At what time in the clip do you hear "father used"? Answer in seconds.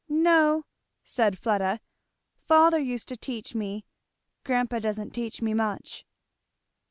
2.47-3.07